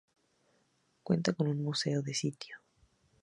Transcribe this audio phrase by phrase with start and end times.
[1.03, 2.57] Cuenta con un museo de sitio.